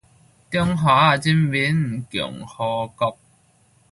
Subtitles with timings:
[0.03, 0.03] 中
[0.75, 3.19] 華人民共和國